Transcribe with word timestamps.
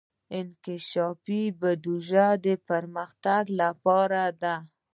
انکشافي 0.37 1.41
بودجه 1.59 2.27
د 2.45 2.47
پرمختګ 2.69 3.43
لپاره 3.61 4.21
ده 4.41 4.55